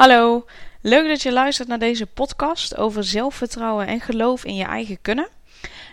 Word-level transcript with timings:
Hallo, 0.00 0.44
leuk 0.80 1.08
dat 1.08 1.22
je 1.22 1.32
luistert 1.32 1.68
naar 1.68 1.78
deze 1.78 2.06
podcast 2.06 2.76
over 2.76 3.04
zelfvertrouwen 3.04 3.86
en 3.86 4.00
geloof 4.00 4.44
in 4.44 4.54
je 4.54 4.64
eigen 4.64 4.98
kunnen. 5.02 5.28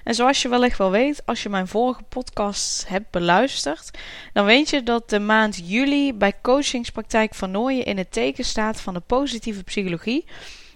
En 0.04 0.16
zoals 0.16 0.42
je 0.42 0.50
wellicht 0.50 0.78
wel 0.78 0.92
weet, 0.92 1.22
als 1.26 1.44
je 1.44 1.50
mijn 1.50 1.68
vorige 1.68 2.04
podcast 2.10 2.88
hebt 2.88 3.12
beluisterd, 3.12 3.92
dan 4.34 4.46
weet 4.46 4.70
je 4.70 4.84
dat 4.84 5.10
de 5.10 5.20
maand 5.20 5.70
juli 5.70 6.14
bij 6.14 6.34
Coachingspraktijk 6.42 7.36
van 7.36 7.52
Nooien 7.52 7.86
in 7.86 7.98
het 7.98 8.12
teken 8.12 8.46
staat 8.46 8.82
van 8.82 8.94
de 8.94 9.00
positieve 9.00 9.64
psychologie 9.64 10.26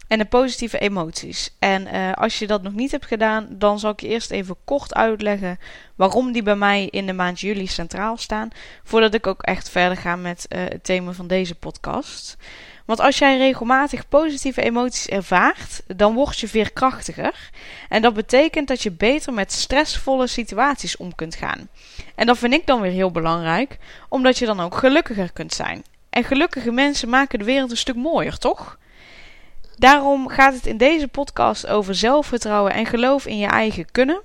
en 0.07 0.17
de 0.17 0.25
positieve 0.25 0.79
emoties. 0.79 1.55
En 1.59 1.87
uh, 1.87 2.11
als 2.13 2.39
je 2.39 2.47
dat 2.47 2.61
nog 2.61 2.73
niet 2.73 2.91
hebt 2.91 3.05
gedaan, 3.05 3.47
dan 3.49 3.79
zal 3.79 3.91
ik 3.91 3.99
je 4.01 4.07
eerst 4.07 4.31
even 4.31 4.55
kort 4.65 4.93
uitleggen 4.93 5.59
waarom 5.95 6.31
die 6.31 6.43
bij 6.43 6.55
mij 6.55 6.85
in 6.85 7.05
de 7.05 7.13
maand 7.13 7.39
juli 7.39 7.67
centraal 7.67 8.17
staan, 8.17 8.49
voordat 8.83 9.13
ik 9.13 9.27
ook 9.27 9.41
echt 9.41 9.69
verder 9.69 9.97
ga 9.97 10.15
met 10.15 10.45
uh, 10.49 10.63
het 10.63 10.83
thema 10.83 11.11
van 11.11 11.27
deze 11.27 11.55
podcast. 11.55 12.37
Want 12.85 12.99
als 12.99 13.17
jij 13.17 13.37
regelmatig 13.37 14.07
positieve 14.07 14.61
emoties 14.61 15.07
ervaart, 15.07 15.81
dan 15.95 16.13
word 16.13 16.39
je 16.39 16.47
veerkrachtiger. 16.47 17.49
En 17.89 18.01
dat 18.01 18.13
betekent 18.13 18.67
dat 18.67 18.81
je 18.81 18.91
beter 18.91 19.33
met 19.33 19.51
stressvolle 19.51 20.27
situaties 20.27 20.97
om 20.97 21.15
kunt 21.15 21.35
gaan. 21.35 21.69
En 22.15 22.25
dat 22.25 22.37
vind 22.37 22.53
ik 22.53 22.65
dan 22.65 22.81
weer 22.81 22.91
heel 22.91 23.11
belangrijk, 23.11 23.77
omdat 24.09 24.37
je 24.37 24.45
dan 24.45 24.59
ook 24.59 24.75
gelukkiger 24.75 25.31
kunt 25.33 25.53
zijn. 25.53 25.83
En 26.09 26.23
gelukkige 26.23 26.71
mensen 26.71 27.09
maken 27.09 27.39
de 27.39 27.45
wereld 27.45 27.71
een 27.71 27.77
stuk 27.77 27.95
mooier, 27.95 28.37
toch? 28.37 28.77
Daarom 29.75 30.27
gaat 30.27 30.53
het 30.53 30.65
in 30.65 30.77
deze 30.77 31.07
podcast 31.07 31.67
over 31.67 31.95
zelfvertrouwen 31.95 32.73
en 32.73 32.85
geloof 32.85 33.25
in 33.25 33.37
je 33.37 33.47
eigen 33.47 33.91
kunnen. 33.91 34.21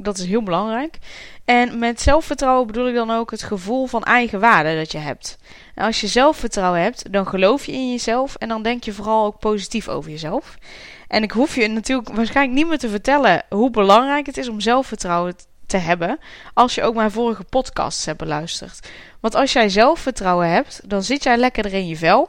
Dat 0.00 0.18
is 0.18 0.26
heel 0.26 0.42
belangrijk. 0.42 0.98
En 1.44 1.78
met 1.78 2.00
zelfvertrouwen 2.00 2.66
bedoel 2.66 2.88
ik 2.88 2.94
dan 2.94 3.10
ook 3.10 3.30
het 3.30 3.42
gevoel 3.42 3.86
van 3.86 4.02
eigen 4.02 4.40
waarde 4.40 4.76
dat 4.76 4.92
je 4.92 4.98
hebt. 4.98 5.38
En 5.74 5.84
als 5.84 6.00
je 6.00 6.06
zelfvertrouwen 6.06 6.80
hebt, 6.80 7.12
dan 7.12 7.26
geloof 7.26 7.66
je 7.66 7.72
in 7.72 7.90
jezelf 7.90 8.34
en 8.34 8.48
dan 8.48 8.62
denk 8.62 8.84
je 8.84 8.92
vooral 8.92 9.24
ook 9.24 9.38
positief 9.38 9.88
over 9.88 10.10
jezelf. 10.10 10.58
En 11.08 11.22
ik 11.22 11.30
hoef 11.30 11.54
je 11.54 11.68
natuurlijk 11.68 12.08
waarschijnlijk 12.08 12.56
niet 12.58 12.68
meer 12.68 12.78
te 12.78 12.88
vertellen 12.88 13.42
hoe 13.48 13.70
belangrijk 13.70 14.26
het 14.26 14.36
is 14.36 14.48
om 14.48 14.60
zelfvertrouwen 14.60 15.34
te 15.66 15.76
hebben 15.76 16.18
als 16.54 16.74
je 16.74 16.82
ook 16.82 16.94
mijn 16.94 17.10
vorige 17.10 17.44
podcasts 17.44 18.04
hebt 18.04 18.18
beluisterd. 18.18 18.88
Want 19.20 19.34
als 19.34 19.52
jij 19.52 19.68
zelfvertrouwen 19.68 20.48
hebt, 20.48 20.80
dan 20.84 21.02
zit 21.02 21.22
jij 21.22 21.36
lekkerder 21.36 21.72
in 21.72 21.88
je 21.88 21.96
vel. 21.96 22.28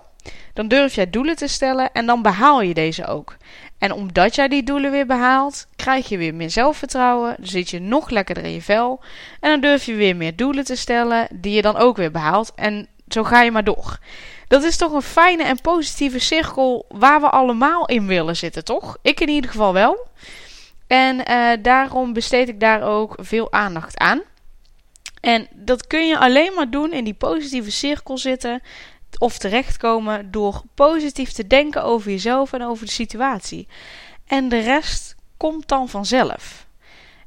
Dan 0.53 0.67
durf 0.67 0.95
jij 0.95 1.09
doelen 1.09 1.36
te 1.36 1.47
stellen 1.47 1.91
en 1.91 2.05
dan 2.05 2.21
behaal 2.21 2.61
je 2.61 2.73
deze 2.73 3.05
ook. 3.05 3.36
En 3.80 3.91
omdat 3.91 4.35
jij 4.35 4.47
die 4.47 4.63
doelen 4.63 4.91
weer 4.91 5.05
behaalt, 5.05 5.67
krijg 5.75 6.09
je 6.09 6.17
weer 6.17 6.35
meer 6.35 6.49
zelfvertrouwen. 6.49 7.35
Dan 7.38 7.47
zit 7.47 7.69
je 7.69 7.80
nog 7.80 8.09
lekkerder 8.09 8.44
in 8.44 8.53
je 8.53 8.61
vel. 8.61 9.02
En 9.39 9.49
dan 9.49 9.61
durf 9.61 9.86
je 9.86 9.94
weer 9.94 10.16
meer 10.16 10.36
doelen 10.36 10.63
te 10.63 10.75
stellen, 10.75 11.27
die 11.33 11.53
je 11.53 11.61
dan 11.61 11.77
ook 11.77 11.97
weer 11.97 12.11
behaalt. 12.11 12.52
En 12.55 12.88
zo 13.08 13.23
ga 13.23 13.41
je 13.41 13.52
maar 13.52 13.63
door. 13.63 13.99
Dat 14.47 14.63
is 14.63 14.77
toch 14.77 14.91
een 14.91 15.02
fijne 15.02 15.44
en 15.44 15.61
positieve 15.61 16.19
cirkel 16.19 16.86
waar 16.89 17.21
we 17.21 17.30
allemaal 17.30 17.86
in 17.86 18.08
willen 18.08 18.36
zitten, 18.36 18.63
toch? 18.63 18.97
Ik 19.02 19.19
in 19.19 19.30
ieder 19.30 19.52
geval 19.52 19.73
wel. 19.73 20.08
En 20.88 21.31
uh, 21.31 21.49
daarom 21.61 22.14
besteed 22.14 22.49
ik 22.49 22.59
daar 22.59 22.81
ook 22.81 23.16
veel 23.17 23.52
aandacht 23.52 23.97
aan. 23.97 24.21
En 25.21 25.47
dat 25.52 25.88
kun 25.88 26.08
je 26.08 26.19
alleen 26.19 26.53
maar 26.55 26.69
doen 26.69 26.93
in 26.93 27.03
die 27.03 27.14
positieve 27.14 27.71
cirkel 27.71 28.17
zitten 28.17 28.61
of 29.17 29.38
terechtkomen 29.38 30.31
door 30.31 30.61
positief 30.75 31.31
te 31.31 31.47
denken 31.47 31.83
over 31.83 32.11
jezelf 32.11 32.53
en 32.53 32.63
over 32.63 32.85
de 32.85 32.91
situatie. 32.91 33.67
En 34.27 34.49
de 34.49 34.59
rest 34.59 35.15
komt 35.38 35.67
dan 35.67 35.89
vanzelf. 35.89 36.67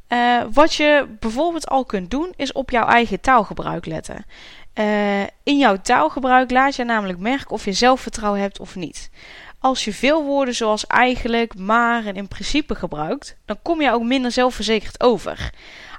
Uh, 0.09 0.43
wat 0.53 0.75
je 0.75 1.07
bijvoorbeeld 1.21 1.69
al 1.69 1.85
kunt 1.85 2.11
doen, 2.11 2.33
is 2.37 2.53
op 2.53 2.71
jouw 2.71 2.87
eigen 2.87 3.21
taalgebruik 3.21 3.87
letten. 3.87 4.25
Uh, 4.75 5.23
in 5.23 5.59
jouw 5.59 5.77
taalgebruik 5.77 6.51
laat 6.51 6.77
je 6.77 6.85
namelijk 6.85 7.19
merken 7.19 7.51
of 7.51 7.65
je 7.65 7.73
zelfvertrouwen 7.73 8.41
hebt 8.41 8.61
of 8.61 8.75
niet. 8.75 9.11
Als 9.59 9.85
je 9.85 9.93
veel 9.93 10.25
woorden 10.25 10.55
zoals 10.55 10.87
eigenlijk, 10.87 11.59
maar 11.59 12.07
en 12.07 12.15
in 12.15 12.29
principe 12.29 12.75
gebruikt, 12.75 13.37
dan 13.45 13.59
kom 13.63 13.81
je 13.81 13.93
ook 13.93 14.03
minder 14.03 14.31
zelfverzekerd 14.31 15.01
over. 15.01 15.51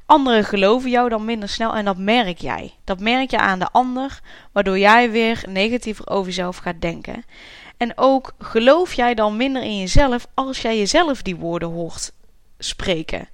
Anderen 0.05 0.43
geloven 0.43 0.89
jou 0.89 1.09
dan 1.09 1.25
minder 1.25 1.49
snel 1.49 1.75
en 1.75 1.85
dat 1.85 1.97
merk 1.97 2.37
jij. 2.37 2.73
Dat 2.83 2.99
merk 2.99 3.31
je 3.31 3.37
aan 3.37 3.59
de 3.59 3.71
ander, 3.71 4.19
waardoor 4.51 4.79
jij 4.79 5.11
weer 5.11 5.43
negatiever 5.47 6.09
over 6.09 6.25
jezelf 6.25 6.57
gaat 6.57 6.81
denken. 6.81 7.25
En 7.77 7.97
ook 7.97 8.33
geloof 8.39 8.93
jij 8.93 9.13
dan 9.13 9.37
minder 9.37 9.61
in 9.61 9.79
jezelf 9.79 10.27
als 10.33 10.61
jij 10.61 10.77
jezelf 10.77 11.21
die 11.21 11.35
woorden 11.35 11.69
hoort 11.69 12.11
spreken. 12.57 13.29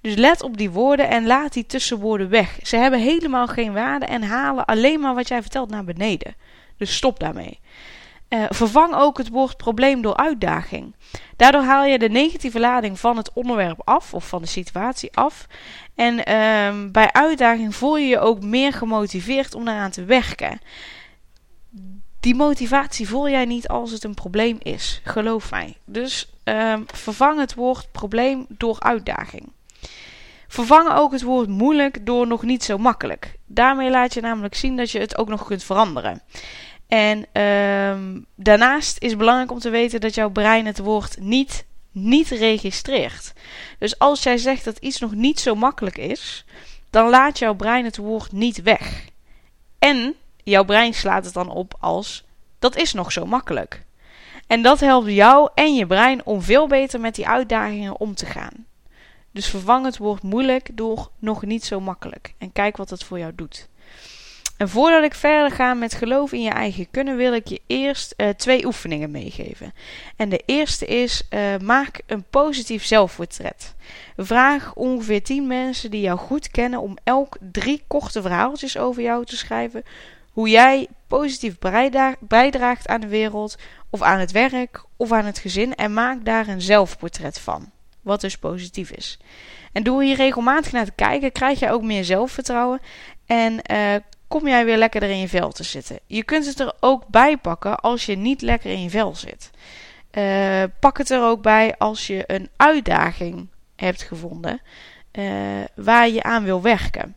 Dus 0.00 0.14
let 0.14 0.42
op 0.42 0.56
die 0.56 0.70
woorden 0.70 1.08
en 1.08 1.26
laat 1.26 1.52
die 1.52 1.66
tussenwoorden 1.66 2.28
weg. 2.28 2.58
Ze 2.62 2.76
hebben 2.76 3.00
helemaal 3.00 3.46
geen 3.46 3.72
waarde 3.72 4.06
en 4.06 4.22
halen 4.22 4.64
alleen 4.64 5.00
maar 5.00 5.14
wat 5.14 5.28
jij 5.28 5.42
vertelt 5.42 5.70
naar 5.70 5.84
beneden. 5.84 6.34
Dus 6.76 6.96
stop 6.96 7.20
daarmee. 7.20 7.60
Uh, 8.32 8.44
vervang 8.48 8.94
ook 8.94 9.18
het 9.18 9.28
woord 9.28 9.56
probleem 9.56 10.02
door 10.02 10.16
uitdaging. 10.16 10.94
Daardoor 11.36 11.62
haal 11.62 11.84
je 11.84 11.98
de 11.98 12.08
negatieve 12.08 12.60
lading 12.60 13.00
van 13.00 13.16
het 13.16 13.32
onderwerp 13.32 13.80
af 13.84 14.14
of 14.14 14.28
van 14.28 14.42
de 14.42 14.48
situatie 14.48 15.16
af. 15.16 15.46
En 15.94 16.14
uh, 16.18 16.90
bij 16.90 17.12
uitdaging 17.12 17.74
voel 17.74 17.96
je 17.96 18.06
je 18.06 18.18
ook 18.18 18.42
meer 18.42 18.72
gemotiveerd 18.72 19.54
om 19.54 19.64
daaraan 19.64 19.90
te 19.90 20.04
werken. 20.04 20.60
Die 22.20 22.34
motivatie 22.34 23.08
voel 23.08 23.28
jij 23.28 23.44
niet 23.44 23.68
als 23.68 23.90
het 23.90 24.04
een 24.04 24.14
probleem 24.14 24.58
is, 24.62 25.00
geloof 25.04 25.50
mij. 25.50 25.76
Dus 25.84 26.32
uh, 26.44 26.74
vervang 26.86 27.38
het 27.38 27.54
woord 27.54 27.88
probleem 27.92 28.46
door 28.48 28.80
uitdaging. 28.80 29.52
Vervang 30.48 30.92
ook 30.92 31.12
het 31.12 31.22
woord 31.22 31.48
moeilijk 31.48 32.06
door 32.06 32.26
nog 32.26 32.42
niet 32.42 32.64
zo 32.64 32.78
makkelijk. 32.78 33.34
Daarmee 33.46 33.90
laat 33.90 34.14
je 34.14 34.20
namelijk 34.20 34.54
zien 34.54 34.76
dat 34.76 34.90
je 34.90 34.98
het 34.98 35.18
ook 35.18 35.28
nog 35.28 35.44
kunt 35.44 35.64
veranderen. 35.64 36.22
En 36.92 37.26
ehm, 37.32 38.20
daarnaast 38.34 38.96
is 38.98 39.08
het 39.08 39.18
belangrijk 39.18 39.50
om 39.50 39.58
te 39.58 39.70
weten 39.70 40.00
dat 40.00 40.14
jouw 40.14 40.30
brein 40.30 40.66
het 40.66 40.78
woord 40.78 41.20
niet, 41.20 41.64
niet 41.90 42.28
registreert. 42.28 43.32
Dus 43.78 43.98
als 43.98 44.22
jij 44.22 44.38
zegt 44.38 44.64
dat 44.64 44.78
iets 44.78 44.98
nog 44.98 45.14
niet 45.14 45.40
zo 45.40 45.54
makkelijk 45.54 45.98
is, 45.98 46.44
dan 46.90 47.08
laat 47.08 47.38
jouw 47.38 47.54
brein 47.54 47.84
het 47.84 47.96
woord 47.96 48.32
niet 48.32 48.62
weg. 48.62 49.04
En 49.78 50.14
jouw 50.44 50.64
brein 50.64 50.94
slaat 50.94 51.24
het 51.24 51.34
dan 51.34 51.50
op 51.50 51.74
als 51.80 52.24
dat 52.58 52.76
is 52.76 52.92
nog 52.92 53.12
zo 53.12 53.26
makkelijk. 53.26 53.82
En 54.46 54.62
dat 54.62 54.80
helpt 54.80 55.10
jou 55.10 55.50
en 55.54 55.74
je 55.74 55.86
brein 55.86 56.24
om 56.24 56.42
veel 56.42 56.66
beter 56.66 57.00
met 57.00 57.14
die 57.14 57.28
uitdagingen 57.28 58.00
om 58.00 58.14
te 58.14 58.26
gaan. 58.26 58.66
Dus 59.30 59.46
vervang 59.46 59.84
het 59.84 59.96
woord 59.96 60.22
moeilijk 60.22 60.68
door 60.72 61.10
nog 61.18 61.42
niet 61.42 61.64
zo 61.64 61.80
makkelijk. 61.80 62.34
En 62.38 62.52
kijk 62.52 62.76
wat 62.76 62.90
het 62.90 63.04
voor 63.04 63.18
jou 63.18 63.32
doet. 63.34 63.68
En 64.62 64.68
voordat 64.68 65.04
ik 65.04 65.14
verder 65.14 65.50
ga 65.50 65.74
met 65.74 65.94
geloof 65.94 66.32
in 66.32 66.42
je 66.42 66.50
eigen 66.50 66.90
kunnen, 66.90 67.16
wil 67.16 67.34
ik 67.34 67.46
je 67.46 67.60
eerst 67.66 68.14
uh, 68.16 68.28
twee 68.28 68.66
oefeningen 68.66 69.10
meegeven. 69.10 69.72
En 70.16 70.28
de 70.28 70.42
eerste 70.46 70.86
is: 70.86 71.22
uh, 71.30 71.40
maak 71.62 72.00
een 72.06 72.24
positief 72.30 72.84
zelfportret. 72.84 73.74
Vraag 74.16 74.74
ongeveer 74.74 75.22
10 75.22 75.46
mensen 75.46 75.90
die 75.90 76.00
jou 76.00 76.18
goed 76.18 76.50
kennen 76.50 76.80
om 76.80 76.96
elk 77.04 77.36
drie 77.40 77.82
korte 77.86 78.22
verhaaltjes 78.22 78.78
over 78.78 79.02
jou 79.02 79.24
te 79.24 79.36
schrijven. 79.36 79.82
Hoe 80.32 80.48
jij 80.48 80.88
positief 81.06 81.58
bijdraagt 82.20 82.88
aan 82.88 83.00
de 83.00 83.08
wereld, 83.08 83.56
of 83.90 84.02
aan 84.02 84.18
het 84.18 84.32
werk, 84.32 84.84
of 84.96 85.12
aan 85.12 85.24
het 85.24 85.38
gezin. 85.38 85.74
En 85.74 85.94
maak 85.94 86.24
daar 86.24 86.48
een 86.48 86.62
zelfportret 86.62 87.38
van. 87.38 87.70
Wat 88.02 88.20
dus 88.20 88.38
positief 88.38 88.90
is. 88.90 89.18
En 89.72 89.82
door 89.82 90.02
hier 90.02 90.16
regelmatig 90.16 90.72
naar 90.72 90.84
te 90.84 90.92
kijken, 90.92 91.32
krijg 91.32 91.58
je 91.58 91.70
ook 91.70 91.82
meer 91.82 92.04
zelfvertrouwen. 92.04 92.80
En 93.26 93.60
uh, 93.70 93.94
kom 94.32 94.48
jij 94.48 94.64
weer 94.64 94.76
lekker 94.76 95.02
in 95.02 95.18
je 95.18 95.28
vel 95.28 95.52
te 95.52 95.62
zitten. 95.62 95.98
Je 96.06 96.24
kunt 96.24 96.46
het 96.46 96.60
er 96.60 96.72
ook 96.80 97.06
bij 97.06 97.36
pakken 97.36 97.76
als 97.76 98.06
je 98.06 98.16
niet 98.16 98.42
lekker 98.42 98.70
in 98.70 98.82
je 98.82 98.90
vel 98.90 99.14
zit. 99.14 99.50
Uh, 100.12 100.62
pak 100.80 100.98
het 100.98 101.10
er 101.10 101.22
ook 101.22 101.42
bij 101.42 101.74
als 101.78 102.06
je 102.06 102.24
een 102.26 102.48
uitdaging 102.56 103.48
hebt 103.76 104.02
gevonden 104.02 104.60
uh, 105.12 105.24
waar 105.74 106.08
je 106.08 106.22
aan 106.22 106.44
wil 106.44 106.62
werken. 106.62 107.14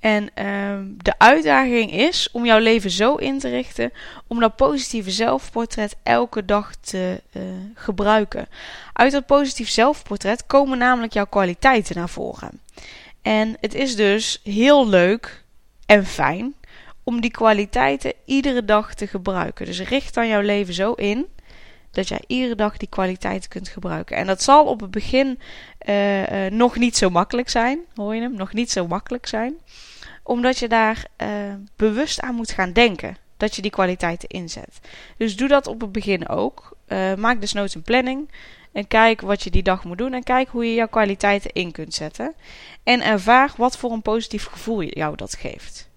En 0.00 0.22
uh, 0.22 0.78
de 1.02 1.18
uitdaging 1.18 1.92
is 1.92 2.30
om 2.32 2.44
jouw 2.44 2.58
leven 2.58 2.90
zo 2.90 3.14
in 3.14 3.38
te 3.38 3.48
richten 3.48 3.92
om 4.26 4.40
dat 4.40 4.56
positieve 4.56 5.10
zelfportret 5.10 5.96
elke 6.02 6.44
dag 6.44 6.74
te 6.74 7.22
uh, 7.32 7.42
gebruiken. 7.74 8.48
Uit 8.92 9.12
dat 9.12 9.26
positief 9.26 9.68
zelfportret 9.68 10.46
komen 10.46 10.78
namelijk 10.78 11.12
jouw 11.12 11.26
kwaliteiten 11.26 11.96
naar 11.96 12.08
voren. 12.08 12.60
En 13.22 13.56
het 13.60 13.74
is 13.74 13.96
dus 13.96 14.40
heel 14.44 14.88
leuk 14.88 15.44
en 15.86 16.06
fijn 16.06 16.54
om 17.04 17.20
die 17.20 17.30
kwaliteiten 17.30 18.12
iedere 18.24 18.64
dag 18.64 18.94
te 18.94 19.06
gebruiken. 19.06 19.66
Dus 19.66 19.80
richt 19.80 20.14
dan 20.14 20.28
jouw 20.28 20.40
leven 20.40 20.74
zo 20.74 20.92
in 20.92 21.26
dat 21.90 22.08
jij 22.08 22.20
iedere 22.26 22.54
dag 22.54 22.76
die 22.76 22.88
kwaliteiten 22.88 23.50
kunt 23.50 23.68
gebruiken. 23.68 24.16
En 24.16 24.26
dat 24.26 24.42
zal 24.42 24.64
op 24.64 24.80
het 24.80 24.90
begin 24.90 25.38
uh, 25.88 26.46
uh, 26.46 26.50
nog 26.50 26.76
niet 26.76 26.96
zo 26.96 27.10
makkelijk 27.10 27.48
zijn. 27.48 27.78
Hoor 27.94 28.14
je 28.14 28.20
hem? 28.20 28.34
Nog 28.34 28.52
niet 28.52 28.70
zo 28.70 28.86
makkelijk 28.86 29.26
zijn. 29.26 29.54
Omdat 30.22 30.58
je 30.58 30.68
daar 30.68 31.06
uh, 31.22 31.28
bewust 31.76 32.20
aan 32.20 32.34
moet 32.34 32.50
gaan 32.50 32.72
denken. 32.72 33.16
Dat 33.36 33.56
je 33.56 33.62
die 33.62 33.70
kwaliteiten 33.70 34.28
inzet. 34.28 34.80
Dus 35.16 35.36
doe 35.36 35.48
dat 35.48 35.66
op 35.66 35.80
het 35.80 35.92
begin 35.92 36.28
ook. 36.28 36.76
maak 37.16 37.40
dus 37.40 37.52
nooit 37.52 37.74
een 37.74 37.82
planning. 37.82 38.30
En 38.76 38.88
kijk 38.88 39.20
wat 39.20 39.42
je 39.42 39.50
die 39.50 39.62
dag 39.62 39.84
moet 39.84 39.98
doen. 39.98 40.12
En 40.12 40.22
kijk 40.22 40.48
hoe 40.48 40.66
je 40.66 40.74
jouw 40.74 40.88
kwaliteiten 40.88 41.52
in 41.52 41.72
kunt 41.72 41.94
zetten. 41.94 42.34
En 42.82 43.02
ervaar 43.02 43.52
wat 43.56 43.76
voor 43.76 43.92
een 43.92 44.02
positief 44.02 44.44
gevoel 44.44 44.82
jou 44.82 45.16
dat 45.16 45.34
geeft. 45.34 45.88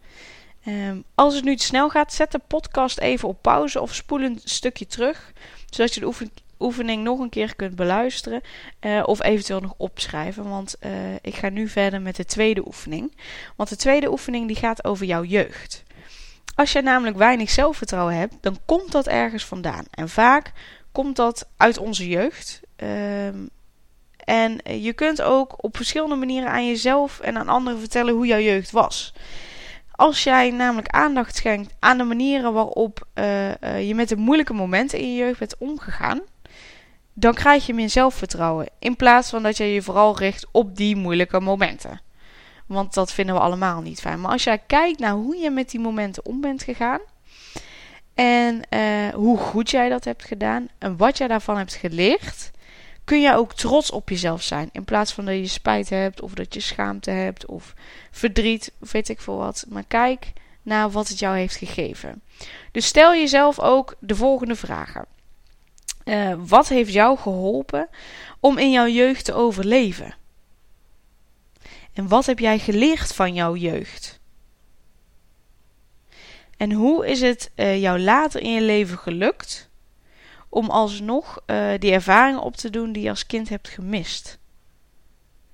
Um, 0.67 1.03
als 1.15 1.35
het 1.35 1.43
nu 1.43 1.55
te 1.55 1.63
snel 1.63 1.89
gaat, 1.89 2.13
zet 2.13 2.31
de 2.31 2.41
podcast 2.47 2.99
even 2.99 3.27
op 3.27 3.41
pauze 3.41 3.81
of 3.81 3.95
spoel 3.95 4.21
een 4.21 4.39
stukje 4.43 4.87
terug, 4.87 5.33
zodat 5.69 5.93
je 5.93 5.99
de 5.99 6.33
oefening, 6.59 7.03
nog 7.03 7.19
een 7.19 7.29
keer 7.29 7.55
kunt 7.55 7.75
beluisteren 7.75 8.41
uh, 8.81 9.03
of 9.05 9.23
eventueel 9.23 9.59
nog 9.59 9.73
opschrijven. 9.77 10.49
Want 10.49 10.75
uh, 10.85 10.91
ik 11.21 11.35
ga 11.35 11.49
nu 11.49 11.67
verder 11.67 12.01
met 12.01 12.15
de 12.15 12.25
tweede 12.25 12.65
oefening. 12.65 13.15
Want 13.55 13.69
de 13.69 13.75
tweede 13.75 14.11
oefening 14.11 14.47
die 14.47 14.55
gaat 14.55 14.83
over 14.83 15.05
jouw 15.05 15.23
jeugd. 15.23 15.83
Als 16.55 16.71
je 16.71 16.81
namelijk 16.81 17.17
weinig 17.17 17.49
zelfvertrouwen 17.49 18.15
hebt, 18.15 18.35
dan 18.41 18.57
komt 18.65 18.91
dat 18.91 19.07
ergens 19.07 19.45
vandaan. 19.45 19.85
En 19.91 20.09
vaak 20.09 20.51
komt 20.99 21.15
dat 21.15 21.49
uit 21.57 21.77
onze 21.77 22.07
jeugd. 22.07 22.61
Um, 22.77 23.49
en 24.17 24.59
je 24.81 24.93
kunt 24.93 25.21
ook 25.21 25.63
op 25.63 25.75
verschillende 25.75 26.15
manieren 26.15 26.49
aan 26.49 26.67
jezelf 26.67 27.19
en 27.19 27.37
aan 27.37 27.47
anderen 27.47 27.79
vertellen 27.79 28.13
hoe 28.13 28.25
jouw 28.25 28.39
jeugd 28.39 28.71
was. 28.71 29.13
Als 29.91 30.23
jij 30.23 30.51
namelijk 30.51 30.87
aandacht 30.87 31.35
schenkt 31.35 31.73
aan 31.79 31.97
de 31.97 32.03
manieren 32.03 32.53
waarop 32.53 33.07
uh, 33.15 33.47
uh, 33.47 33.87
je 33.87 33.95
met 33.95 34.09
de 34.09 34.15
moeilijke 34.15 34.53
momenten 34.53 34.99
in 34.99 35.11
je 35.11 35.17
jeugd 35.17 35.39
bent 35.39 35.57
omgegaan, 35.57 36.21
dan 37.13 37.33
krijg 37.33 37.65
je 37.65 37.73
meer 37.73 37.89
zelfvertrouwen. 37.89 38.69
In 38.79 38.95
plaats 38.95 39.29
van 39.29 39.43
dat 39.43 39.57
je 39.57 39.73
je 39.73 39.81
vooral 39.81 40.17
richt 40.17 40.47
op 40.51 40.75
die 40.75 40.95
moeilijke 40.95 41.39
momenten. 41.39 42.01
Want 42.65 42.93
dat 42.93 43.11
vinden 43.11 43.35
we 43.35 43.41
allemaal 43.41 43.81
niet 43.81 44.01
fijn. 44.01 44.21
Maar 44.21 44.31
als 44.31 44.43
jij 44.43 44.57
kijkt 44.57 44.99
naar 44.99 45.13
hoe 45.13 45.35
je 45.35 45.49
met 45.49 45.69
die 45.69 45.79
momenten 45.79 46.25
om 46.25 46.41
bent 46.41 46.63
gegaan. 46.63 46.99
En 48.19 48.61
uh, 48.69 49.09
hoe 49.13 49.37
goed 49.37 49.69
jij 49.69 49.89
dat 49.89 50.03
hebt 50.03 50.25
gedaan. 50.25 50.67
En 50.77 50.97
wat 50.97 51.17
jij 51.17 51.27
daarvan 51.27 51.57
hebt 51.57 51.73
geleerd. 51.73 52.51
Kun 53.03 53.21
je 53.21 53.35
ook 53.35 53.53
trots 53.53 53.91
op 53.91 54.09
jezelf 54.09 54.41
zijn. 54.41 54.69
In 54.71 54.83
plaats 54.83 55.13
van 55.13 55.25
dat 55.25 55.35
je 55.35 55.47
spijt 55.47 55.89
hebt. 55.89 56.21
Of 56.21 56.33
dat 56.33 56.53
je 56.53 56.59
schaamte 56.59 57.11
hebt. 57.11 57.45
Of 57.45 57.73
verdriet. 58.11 58.71
Of 58.81 58.91
weet 58.91 59.09
ik 59.09 59.21
veel 59.21 59.37
wat. 59.37 59.65
Maar 59.69 59.83
kijk 59.87 60.33
naar 60.61 60.89
wat 60.89 61.07
het 61.07 61.19
jou 61.19 61.37
heeft 61.37 61.55
gegeven. 61.55 62.21
Dus 62.71 62.85
stel 62.85 63.13
jezelf 63.13 63.59
ook 63.59 63.95
de 63.99 64.15
volgende 64.15 64.55
vragen. 64.55 65.05
Uh, 66.05 66.33
wat 66.37 66.67
heeft 66.67 66.93
jou 66.93 67.17
geholpen 67.17 67.87
om 68.39 68.57
in 68.57 68.71
jouw 68.71 68.87
jeugd 68.87 69.25
te 69.25 69.33
overleven? 69.33 70.15
En 71.93 72.07
wat 72.07 72.25
heb 72.25 72.39
jij 72.39 72.59
geleerd 72.59 73.13
van 73.13 73.33
jouw 73.33 73.55
jeugd? 73.55 74.18
En 76.59 76.71
hoe 76.71 77.07
is 77.07 77.21
het 77.21 77.51
uh, 77.55 77.81
jou 77.81 77.99
later 77.99 78.41
in 78.41 78.51
je 78.51 78.61
leven 78.61 78.97
gelukt 78.97 79.69
om 80.49 80.69
alsnog 80.69 81.41
uh, 81.45 81.71
die 81.77 81.91
ervaringen 81.91 82.41
op 82.41 82.55
te 82.55 82.69
doen 82.69 82.91
die 82.91 83.03
je 83.03 83.09
als 83.09 83.25
kind 83.25 83.49
hebt 83.49 83.67
gemist? 83.67 84.39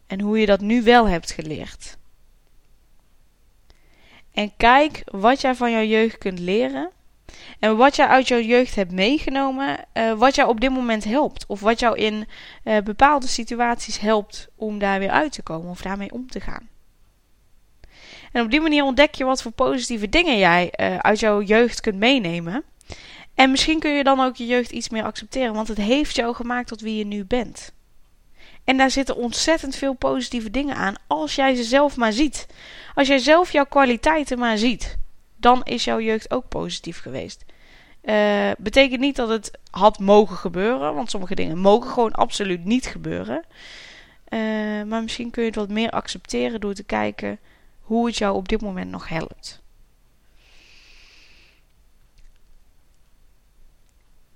En 0.07 0.22
hoe 0.22 0.40
je 0.40 0.46
dat 0.46 0.62
nu 0.62 0.84
wel 0.84 1.07
hebt 1.07 1.31
geleerd? 1.31 1.98
En 4.31 4.52
kijk 4.57 5.02
wat 5.06 5.42
jij 5.42 5.56
van 5.56 5.72
jouw 5.72 5.84
jeugd 5.84 6.18
kunt 6.18 6.40
leren 6.40 6.90
en 7.60 7.78
wat 7.78 7.96
jij 7.96 8.08
uit 8.08 8.28
jouw 8.28 8.40
jeugd 8.40 8.75
hebt 8.75 8.92
meegenomen, 8.92 9.86
uh, 9.94 10.13
wat 10.13 10.36
jou 10.36 10.50
op 10.50 10.60
dit 10.60 10.72
moment 10.72 11.04
helpt. 11.04 11.46
Of 11.48 11.60
wat 11.60 11.80
jou 11.80 11.98
in 11.98 12.28
bepaalde 12.84 13.28
situaties 13.28 14.00
helpt 14.00 14.48
om 14.56 14.80
daar 14.80 15.00
weer 15.00 15.10
uit 15.10 15.31
te 15.31 15.44
komen 15.44 15.69
of 15.69 15.81
daarmee 15.81 16.12
om 16.12 16.30
te 16.30 16.40
gaan. 16.40 16.69
En 18.36 18.44
op 18.44 18.52
die 18.52 18.62
manier 18.62 18.84
ontdek 18.84 19.16
je 19.16 19.26
wat 19.26 19.42
voor 19.42 19.52
positieve 19.52 20.10
dingen 20.10 20.38
jij 20.38 20.74
uh, 20.80 20.98
uit 20.98 21.20
jouw 21.20 21.42
jeugd 21.42 21.82
kunt 21.82 21.96
meenemen. 21.96 22.64
En 23.34 23.52
misschien 23.52 23.80
kun 23.80 23.92
je 23.92 24.04
dan 24.04 24.20
ook 24.20 24.36
je 24.36 24.46
jeugd 24.46 24.72
iets 24.72 24.90
meer 24.90 25.04
accepteren, 25.04 25.54
want 25.54 25.68
het 25.68 25.78
heeft 25.78 26.16
jou 26.16 26.36
gemaakt 26.36 26.68
tot 26.68 26.82
wie 26.82 26.98
je 26.98 27.06
nu 27.06 27.26
bent. 27.26 27.74
En 28.64 28.78
daar 28.78 28.92
zitten 28.92 29.16
ontzettend 29.16 29.76
veel 29.76 29.94
positieve 29.94 30.52
dingen 30.52 30.76
aan 30.76 30.96
als 31.08 31.36
jij 31.36 31.56
ze 31.56 31.64
zelf 31.64 31.98
maar 31.98 32.14
ziet. 32.14 32.48
Als 32.96 33.08
jij 33.08 33.18
zelf 33.18 33.52
jouw 33.52 33.66
kwaliteiten 33.66 34.40
maar 34.40 34.58
ziet 34.58 34.98
dan 35.36 35.64
is 35.64 35.84
jouw 35.84 36.00
jeugd 36.00 36.32
ook 36.32 36.48
positief 36.48 37.02
geweest. 37.02 37.46
Uh, 38.04 38.52
betekent 38.58 39.00
niet 39.00 39.16
dat 39.16 39.30
het 39.30 39.52
had 39.70 40.00
mogen 40.00 40.38
gebeuren, 40.38 40.96
want 40.96 41.10
sommige 41.10 41.36
dingen 41.36 41.58
mogen 41.58 41.92
gewoon 41.92 42.12
absoluut 42.12 42.66
niet 42.66 42.86
gebeuren. 42.86 43.44
Uh, 44.30 44.40
maar 44.84 45.02
misschien 45.02 45.32
kun 45.32 45.42
je 45.42 45.48
het 45.48 45.58
wat 45.58 45.70
meer 45.70 45.90
accepteren 45.90 46.60
door 46.60 46.74
te 46.74 46.84
kijken 46.84 47.40
hoe 47.86 48.06
het 48.06 48.18
jou 48.18 48.36
op 48.36 48.48
dit 48.48 48.62
moment 48.62 48.92
nog 48.92 49.10
helpt. 49.10 49.64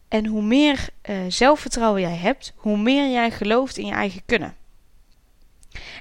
En 0.07 0.25
hoe 0.25 0.41
meer 0.41 0.89
uh, 1.09 1.17
zelfvertrouwen 1.27 2.01
jij 2.01 2.15
hebt, 2.15 2.53
hoe 2.55 2.77
meer 2.77 3.09
jij 3.11 3.31
gelooft 3.31 3.77
in 3.77 3.85
je 3.85 3.93
eigen 3.93 4.21
kunnen. 4.25 4.55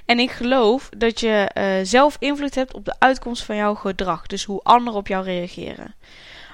En 0.05 0.19
ik 0.19 0.31
geloof 0.31 0.89
dat 0.97 1.19
je 1.19 1.51
uh, 1.53 1.85
zelf 1.85 2.15
invloed 2.19 2.55
hebt 2.55 2.73
op 2.73 2.85
de 2.85 2.95
uitkomst 2.99 3.43
van 3.43 3.55
jouw 3.55 3.75
gedrag. 3.75 4.27
Dus 4.27 4.43
hoe 4.43 4.63
anderen 4.63 4.99
op 4.99 5.07
jou 5.07 5.23
reageren. 5.23 5.95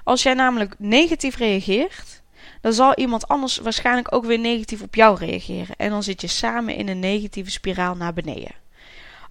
Als 0.03 0.23
jij 0.23 0.33
namelijk 0.33 0.75
negatief 0.77 1.37
reageert, 1.37 2.21
dan 2.61 2.73
zal 2.73 2.95
iemand 2.95 3.27
anders 3.27 3.57
waarschijnlijk 3.57 4.15
ook 4.15 4.25
weer 4.25 4.39
negatief 4.39 4.81
op 4.81 4.95
jou 4.95 5.17
reageren. 5.17 5.75
En 5.75 5.89
dan 5.89 6.03
zit 6.03 6.21
je 6.21 6.27
samen 6.27 6.75
in 6.75 6.87
een 6.87 6.99
negatieve 6.99 7.51
spiraal 7.51 7.95
naar 7.95 8.13
beneden. 8.13 8.64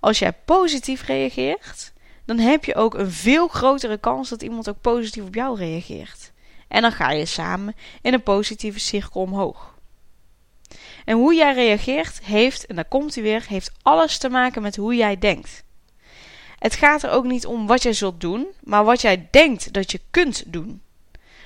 Als 0.04 0.18
jij 0.18 0.32
positief 0.32 1.06
reageert, 1.06 1.92
dan 2.24 2.38
heb 2.38 2.64
je 2.64 2.74
ook 2.74 2.94
een 2.94 3.10
veel 3.10 3.48
grotere 3.48 3.98
kans 3.98 4.28
dat 4.28 4.42
iemand 4.42 4.68
ook 4.68 4.80
positief 4.80 5.24
op 5.24 5.34
jou 5.34 5.58
reageert. 5.58 6.32
En 6.68 6.82
dan 6.82 6.92
ga 6.92 7.10
je 7.10 7.26
samen 7.26 7.74
in 8.02 8.12
een 8.12 8.22
positieve 8.22 8.78
cirkel 8.78 9.20
omhoog. 9.20 9.78
En 11.04 11.16
hoe 11.16 11.34
jij 11.34 11.54
reageert 11.54 12.24
heeft, 12.24 12.66
en 12.66 12.74
daar 12.74 12.84
komt 12.84 13.14
hij 13.14 13.22
weer, 13.22 13.44
heeft 13.48 13.72
alles 13.82 14.18
te 14.18 14.28
maken 14.28 14.62
met 14.62 14.76
hoe 14.76 14.94
jij 14.94 15.18
denkt. 15.18 15.64
Het 16.58 16.74
gaat 16.74 17.02
er 17.02 17.10
ook 17.10 17.24
niet 17.24 17.46
om 17.46 17.66
wat 17.66 17.82
jij 17.82 17.92
zult 17.92 18.20
doen, 18.20 18.46
maar 18.62 18.84
wat 18.84 19.00
jij 19.00 19.28
denkt 19.30 19.72
dat 19.72 19.92
je 19.92 20.00
kunt 20.10 20.42
doen. 20.46 20.82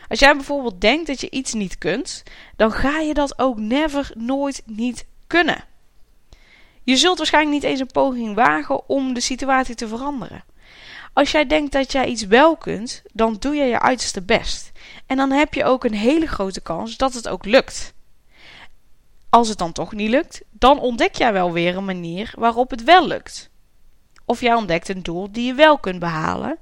Als 0.09 0.19
jij 0.19 0.35
bijvoorbeeld 0.35 0.81
denkt 0.81 1.07
dat 1.07 1.21
je 1.21 1.31
iets 1.31 1.53
niet 1.53 1.79
kunt, 1.79 2.23
dan 2.57 2.73
ga 2.73 2.99
je 2.99 3.15
dat 3.15 3.39
ook 3.39 3.59
never, 3.59 4.11
nooit 4.15 4.63
niet 4.67 5.07
kunnen. 5.27 5.65
Je 6.89 6.97
zult 6.97 7.19
waarschijnlijk 7.19 7.55
niet 7.55 7.71
eens 7.71 7.81
een 7.81 7.87
poging 7.87 8.35
wagen 8.35 8.89
om 8.89 9.15
de 9.15 9.21
situatie 9.21 9.75
te 9.75 9.89
veranderen. 9.89 10.45
Als 11.13 11.31
jij 11.31 11.47
denkt 11.47 11.73
dat 11.73 11.93
jij 11.93 12.07
iets 12.07 12.27
wel 12.27 12.57
kunt, 12.57 13.03
dan 13.13 13.37
doe 13.39 13.55
je 13.55 13.65
je 13.65 13.81
uiterste 13.81 14.23
best. 14.23 14.73
En 15.07 15.17
dan 15.17 15.31
heb 15.31 15.55
je 15.55 15.65
ook 15.65 15.85
een 15.85 15.95
hele 15.95 16.27
grote 16.27 16.61
kans 16.61 16.97
dat 16.97 17.15
het 17.15 17.29
ook 17.29 17.45
lukt. 17.45 17.95
Als 19.31 19.49
het 19.49 19.59
dan 19.59 19.73
toch 19.73 19.93
niet 19.93 20.11
lukt, 20.11 20.43
dan 20.51 20.81
ontdek 20.81 21.15
jij 21.15 21.33
wel 21.33 21.53
weer 21.53 21.77
een 21.77 21.85
manier 21.85 22.33
waarop 22.39 22.71
het 22.71 22.85
wel 22.85 23.07
lukt. 23.07 23.51
Of 24.25 24.41
jij 24.41 24.55
ontdekt 24.55 24.89
een 24.89 25.03
doel 25.03 25.33
die 25.33 25.47
je 25.47 25.55
wel 25.55 25.79
kunt 25.79 25.99
behalen, 25.99 26.59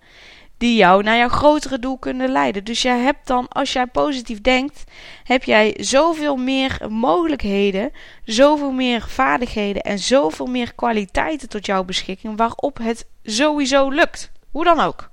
die 0.59 0.77
jou 0.77 1.03
naar 1.03 1.17
jouw 1.17 1.29
grotere 1.29 1.79
doel 1.79 1.99
kunnen 1.99 2.31
leiden. 2.31 2.65
Dus 2.65 2.83
jij 2.83 2.99
hebt 2.99 3.27
dan, 3.27 3.49
als 3.49 3.73
jij 3.73 3.87
positief 3.87 4.41
denkt, 4.41 4.85
heb 5.25 5.45
jij 5.45 5.75
zoveel 5.81 6.37
meer 6.37 6.79
mogelijkheden, 6.89 7.93
zoveel 8.25 8.73
meer 8.73 9.05
vaardigheden 9.09 9.83
en 9.83 9.99
zoveel 9.99 10.47
meer 10.47 10.75
kwaliteiten 10.75 11.49
tot 11.49 11.67
jouw 11.67 11.85
beschikking 11.85 12.37
waarop 12.37 12.79
het 12.79 13.07
sowieso 13.23 13.89
lukt. 13.89 14.31
Hoe 14.51 14.65
dan 14.65 14.81
ook. 14.81 15.11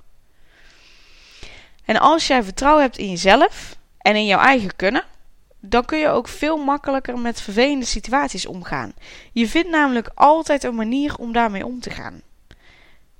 En 1.85 1.97
als 1.97 2.27
jij 2.27 2.43
vertrouwen 2.43 2.83
hebt 2.83 2.97
in 2.97 3.09
jezelf 3.09 3.77
en 3.97 4.15
in 4.15 4.25
jouw 4.25 4.39
eigen 4.39 4.75
kunnen, 4.75 5.03
dan 5.59 5.85
kun 5.85 5.97
je 5.97 6.07
ook 6.07 6.27
veel 6.27 6.57
makkelijker 6.57 7.17
met 7.17 7.41
vervelende 7.41 7.85
situaties 7.85 8.45
omgaan. 8.45 8.93
Je 9.31 9.47
vindt 9.47 9.69
namelijk 9.69 10.09
altijd 10.15 10.63
een 10.63 10.75
manier 10.75 11.15
om 11.15 11.31
daarmee 11.31 11.65
om 11.65 11.79
te 11.79 11.89
gaan. 11.89 12.21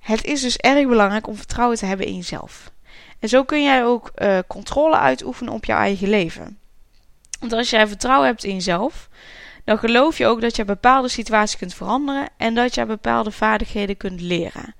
Het 0.03 0.23
is 0.23 0.41
dus 0.41 0.57
erg 0.57 0.87
belangrijk 0.87 1.27
om 1.27 1.35
vertrouwen 1.35 1.77
te 1.77 1.85
hebben 1.85 2.05
in 2.05 2.15
jezelf. 2.15 2.71
En 3.19 3.29
zo 3.29 3.43
kun 3.43 3.63
jij 3.63 3.85
ook 3.85 4.11
uh, 4.15 4.39
controle 4.47 4.97
uitoefenen 4.97 5.53
op 5.53 5.65
jouw 5.65 5.77
eigen 5.77 6.09
leven. 6.09 6.57
Want 7.39 7.53
als 7.53 7.69
jij 7.69 7.87
vertrouwen 7.87 8.27
hebt 8.27 8.43
in 8.43 8.53
jezelf, 8.53 9.09
dan 9.63 9.77
geloof 9.77 10.17
je 10.17 10.25
ook 10.25 10.41
dat 10.41 10.55
je 10.55 10.65
bepaalde 10.65 11.07
situaties 11.07 11.57
kunt 11.57 11.73
veranderen 11.73 12.29
en 12.37 12.53
dat 12.55 12.75
je 12.75 12.85
bepaalde 12.85 13.31
vaardigheden 13.31 13.97
kunt 13.97 14.21
leren. 14.21 14.75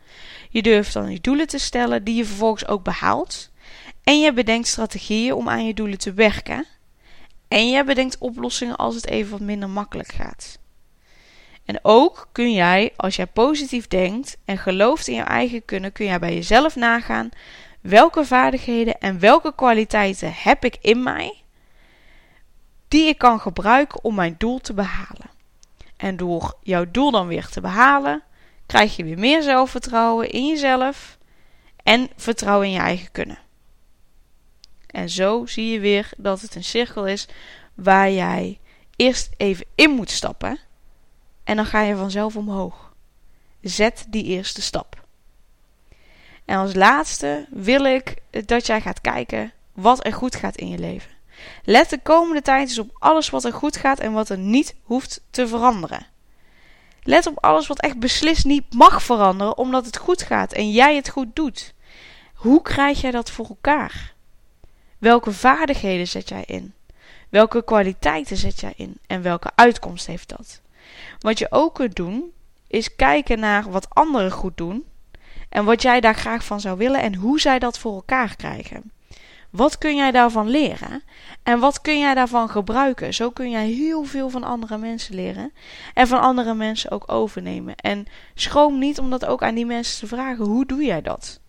Je 0.50 0.62
durft 0.62 0.94
dan 0.94 1.12
je 1.12 1.22
doelen 1.22 1.48
te 1.48 1.58
stellen 1.58 2.04
die 2.04 2.16
je 2.16 2.26
vervolgens 2.26 2.68
ook 2.68 2.84
behaalt. 2.84 3.52
En 4.04 4.20
je 4.20 4.34
bedenkt 4.34 4.68
strategieën 4.68 5.34
om 5.34 5.50
aan 5.50 5.66
je 5.66 5.74
doelen 5.74 5.98
te 5.98 6.14
werken. 6.14 6.66
En 7.48 7.70
je 7.70 7.84
bedenkt 7.84 8.18
oplossingen 8.18 8.76
als 8.76 8.96
het 8.96 9.08
even 9.08 9.32
wat 9.32 9.40
minder 9.40 9.70
makkelijk 9.70 10.12
gaat. 10.12 10.60
En 11.66 11.80
ook 11.82 12.28
kun 12.32 12.54
jij, 12.54 12.94
als 12.96 13.16
jij 13.16 13.28
positief 13.28 13.88
denkt 13.88 14.38
en 14.46 14.58
gelooft 14.58 15.08
in 15.08 15.16
je 15.16 15.22
eigen 15.22 15.66
kunnen, 15.66 15.92
kun 15.92 16.06
jij 16.06 16.20
bij 16.20 16.34
jezelf 16.34 16.76
nagaan 16.76 17.30
welke 17.82 18.26
vaardigheden 18.26 19.00
en 19.00 19.20
welke 19.20 19.56
kwaliteiten 19.56 20.34
heb 20.36 20.66
ik 20.66 20.78
in 20.82 21.04
mij 21.04 21.44
die 22.88 23.08
ik 23.08 23.18
kan 23.18 23.40
gebruiken 23.40 24.04
om 24.04 24.16
mijn 24.16 24.36
doel 24.38 24.60
te 24.60 24.74
behalen. 24.74 25.30
En 25.98 26.18
door 26.18 26.58
jouw 26.62 26.86
doel 26.92 27.12
dan 27.12 27.28
weer 27.28 27.48
te 27.48 27.62
behalen, 27.62 28.24
krijg 28.66 28.96
je 28.96 29.04
weer 29.04 29.20
meer 29.20 29.42
zelfvertrouwen 29.42 30.30
in 30.30 30.48
jezelf 30.48 31.18
en 31.84 32.10
vertrouwen 32.16 32.68
in 32.68 32.74
je 32.74 32.80
eigen 32.80 33.12
kunnen. 33.12 33.40
En 34.88 35.10
zo 35.10 35.46
zie 35.46 35.72
je 35.72 35.80
weer 35.80 36.10
dat 36.18 36.42
het 36.42 36.56
een 36.56 36.64
cirkel 36.64 37.08
is 37.08 37.28
waar 37.74 38.12
jij 38.12 38.60
eerst 38.96 39.30
even 39.38 39.66
in 39.76 39.90
moet 39.90 40.10
stappen 40.10 40.60
en 41.44 41.56
dan 41.56 41.66
ga 41.66 41.82
je 41.82 41.96
vanzelf 41.96 42.36
omhoog. 42.36 42.94
Zet 43.62 44.06
die 44.10 44.24
eerste 44.24 44.62
stap. 44.62 45.04
En 46.46 46.58
als 46.58 46.74
laatste 46.74 47.48
wil 47.50 47.86
ik 47.86 48.16
dat 48.46 48.66
jij 48.66 48.82
gaat 48.82 49.02
kijken 49.02 49.52
wat 49.74 50.06
er 50.06 50.14
goed 50.14 50.36
gaat 50.36 50.56
in 50.56 50.68
je 50.68 50.78
leven. 50.78 51.12
Let 51.64 51.90
de 51.90 52.00
komende 52.04 52.42
tijd 52.42 52.68
eens 52.68 52.80
op 52.80 52.96
alles 53.00 53.30
wat 53.30 53.44
er 53.44 53.54
goed 53.54 53.78
gaat 53.78 54.00
en 54.00 54.14
wat 54.14 54.30
er 54.30 54.38
niet 54.38 54.76
hoeft 54.84 55.22
te 55.30 55.48
veranderen. 55.48 56.06
Let 57.04 57.28
op 57.28 57.44
alles 57.44 57.68
wat 57.68 57.80
echt 57.80 58.00
beslist 58.00 58.46
niet 58.46 58.74
mag 58.74 59.04
veranderen 59.04 59.58
omdat 59.58 59.86
het 59.86 59.98
goed 59.98 60.22
gaat 60.22 60.54
en 60.54 60.72
jij 60.72 60.96
het 60.96 61.10
goed 61.10 61.36
doet. 61.36 61.74
Hoe 62.34 62.62
krijg 62.62 63.02
jij 63.02 63.12
dat 63.12 63.32
voor 63.32 63.48
elkaar? 63.48 64.14
Welke 64.98 65.32
vaardigheden 65.32 66.08
zet 66.08 66.30
jij 66.30 66.44
in? 66.46 66.74
Welke 67.30 67.64
kwaliteiten 67.64 68.38
zet 68.38 68.60
jij 68.60 68.74
in? 68.76 68.98
En 69.08 69.22
welke 69.22 69.52
uitkomst 69.56 70.06
heeft 70.08 70.30
dat? 70.30 70.62
Wat 71.20 71.40
je 71.40 71.52
ook 71.52 71.76
kunt 71.76 71.96
doen, 71.96 72.32
is 72.68 72.96
kijken 72.96 73.40
naar 73.40 73.72
wat 73.72 73.90
anderen 73.90 74.32
goed 74.32 74.58
doen 74.58 74.86
en 75.50 75.66
wat 75.66 75.82
jij 75.82 76.00
daar 76.00 76.16
graag 76.16 76.46
van 76.46 76.60
zou 76.60 76.78
willen 76.78 77.02
en 77.02 77.16
hoe 77.16 77.40
zij 77.40 77.60
dat 77.60 77.80
voor 77.80 77.94
elkaar 77.94 78.36
krijgen. 78.36 78.92
Wat 79.50 79.78
kun 79.78 79.96
jij 79.96 80.12
daarvan 80.12 80.50
leren? 80.50 81.04
En 81.44 81.60
wat 81.60 81.82
kun 81.82 82.00
jij 82.00 82.14
daarvan 82.14 82.50
gebruiken? 82.50 83.14
Zo 83.14 83.30
kun 83.30 83.50
jij 83.50 83.68
heel 83.68 84.04
veel 84.04 84.30
van 84.30 84.44
andere 84.44 84.78
mensen 84.78 85.16
leren. 85.16 85.54
En 85.94 86.08
van 86.08 86.20
andere 86.20 86.54
mensen 86.54 86.92
ook 86.92 87.12
overnemen. 87.12 87.76
En 87.76 88.06
schroom 88.34 88.80
niet 88.80 89.00
om 89.00 89.10
dat 89.10 89.26
ook 89.26 89.44
aan 89.44 89.56
die 89.56 89.66
mensen 89.66 90.00
te 90.00 90.16
vragen: 90.16 90.46
hoe 90.46 90.66
doe 90.66 90.84
jij 90.84 91.02
dat? 91.02 91.40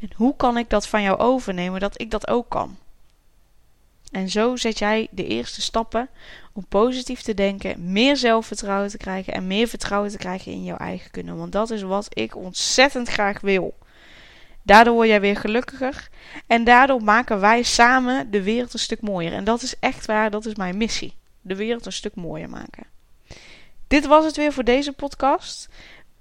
En 0.00 0.10
hoe 0.16 0.36
kan 0.36 0.58
ik 0.58 0.70
dat 0.70 0.88
van 0.88 1.02
jou 1.02 1.18
overnemen 1.18 1.80
dat 1.80 2.00
ik 2.00 2.10
dat 2.10 2.28
ook 2.28 2.48
kan? 2.48 2.76
En 4.14 4.28
zo 4.28 4.56
zet 4.56 4.78
jij 4.78 5.08
de 5.10 5.26
eerste 5.26 5.62
stappen 5.62 6.08
om 6.52 6.66
positief 6.68 7.22
te 7.22 7.34
denken, 7.34 7.92
meer 7.92 8.16
zelfvertrouwen 8.16 8.90
te 8.90 8.96
krijgen 8.96 9.32
en 9.32 9.46
meer 9.46 9.68
vertrouwen 9.68 10.10
te 10.10 10.16
krijgen 10.16 10.52
in 10.52 10.64
jouw 10.64 10.76
eigen 10.76 11.10
kunnen. 11.10 11.36
Want 11.36 11.52
dat 11.52 11.70
is 11.70 11.82
wat 11.82 12.06
ik 12.08 12.36
ontzettend 12.36 13.08
graag 13.08 13.40
wil. 13.40 13.74
Daardoor 14.62 14.94
word 14.94 15.08
jij 15.08 15.20
weer 15.20 15.36
gelukkiger 15.36 16.08
en 16.46 16.64
daardoor 16.64 17.02
maken 17.02 17.40
wij 17.40 17.62
samen 17.62 18.30
de 18.30 18.42
wereld 18.42 18.72
een 18.72 18.78
stuk 18.78 19.00
mooier. 19.00 19.32
En 19.32 19.44
dat 19.44 19.62
is 19.62 19.78
echt 19.78 20.06
waar, 20.06 20.30
dat 20.30 20.46
is 20.46 20.54
mijn 20.54 20.76
missie. 20.76 21.14
De 21.40 21.56
wereld 21.56 21.86
een 21.86 21.92
stuk 21.92 22.14
mooier 22.14 22.50
maken. 22.50 22.86
Dit 23.86 24.06
was 24.06 24.24
het 24.24 24.36
weer 24.36 24.52
voor 24.52 24.64
deze 24.64 24.92
podcast. 24.92 25.68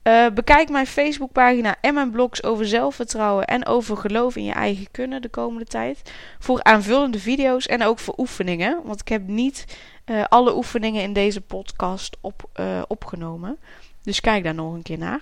Uh, 0.03 0.27
bekijk 0.33 0.69
mijn 0.69 0.87
Facebookpagina 0.87 1.75
en 1.81 1.93
mijn 1.93 2.11
blogs 2.11 2.43
over 2.43 2.67
zelfvertrouwen 2.67 3.45
en 3.45 3.65
over 3.65 3.97
geloof 3.97 4.35
in 4.35 4.43
je 4.43 4.51
eigen 4.51 4.87
kunnen 4.91 5.21
de 5.21 5.29
komende 5.29 5.65
tijd. 5.65 6.11
Voor 6.39 6.63
aanvullende 6.63 7.19
video's 7.19 7.65
en 7.65 7.83
ook 7.83 7.99
voor 7.99 8.13
oefeningen. 8.17 8.81
Want 8.83 8.99
ik 8.99 9.07
heb 9.07 9.27
niet 9.27 9.65
uh, 10.05 10.23
alle 10.29 10.55
oefeningen 10.55 11.01
in 11.01 11.13
deze 11.13 11.41
podcast 11.41 12.17
op, 12.21 12.49
uh, 12.59 12.81
opgenomen. 12.87 13.57
Dus 14.01 14.19
kijk 14.19 14.43
daar 14.43 14.53
nog 14.53 14.73
een 14.73 14.81
keer 14.81 14.97
naar. 14.97 15.21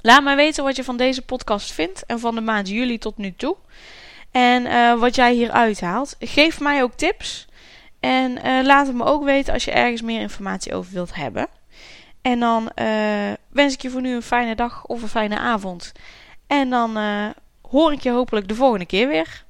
Laat 0.00 0.22
mij 0.22 0.36
weten 0.36 0.64
wat 0.64 0.76
je 0.76 0.84
van 0.84 0.96
deze 0.96 1.22
podcast 1.22 1.72
vindt 1.72 2.06
en 2.06 2.18
van 2.18 2.34
de 2.34 2.40
maand 2.40 2.68
juli 2.68 2.98
tot 2.98 3.16
nu 3.16 3.34
toe. 3.36 3.56
En 4.30 4.98
wat 4.98 5.14
jij 5.14 5.34
hier 5.34 5.50
uithaalt. 5.50 6.16
Geef 6.18 6.60
mij 6.60 6.82
ook 6.82 6.92
tips. 6.94 7.48
En 8.00 8.32
laat 8.66 8.86
het 8.86 8.96
me 8.96 9.04
ook 9.04 9.24
weten 9.24 9.52
als 9.52 9.64
je 9.64 9.70
ergens 9.70 10.02
meer 10.02 10.20
informatie 10.20 10.74
over 10.74 10.92
wilt 10.92 11.14
hebben. 11.14 11.48
En 12.28 12.40
dan 12.40 12.70
uh, 12.76 13.32
wens 13.48 13.74
ik 13.74 13.82
je 13.82 13.90
voor 13.90 14.00
nu 14.00 14.14
een 14.14 14.22
fijne 14.22 14.54
dag 14.54 14.86
of 14.86 15.02
een 15.02 15.08
fijne 15.08 15.38
avond. 15.38 15.92
En 16.46 16.70
dan 16.70 16.98
hoor 17.70 17.92
ik 17.92 18.00
je 18.00 18.10
hopelijk 18.10 18.48
de 18.48 18.54
volgende 18.54 18.86
keer 18.86 19.08
weer. 19.08 19.44